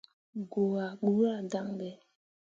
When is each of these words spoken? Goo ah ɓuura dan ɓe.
Goo 0.51 0.75
ah 0.83 0.93
ɓuura 1.01 1.33
dan 1.51 1.67
ɓe. 1.77 1.87